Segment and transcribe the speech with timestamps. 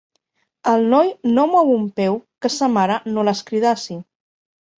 [0.69, 2.17] El noi no mou un peu
[2.47, 4.01] que sa mare no l'escridassi.